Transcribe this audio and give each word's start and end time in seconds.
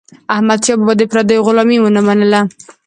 احمدشاه 0.35 0.77
بابا 0.79 0.93
د 0.97 1.01
پردیو 1.11 1.45
غلامي 1.47 1.77
ونه 1.79 2.01
منله. 2.07 2.41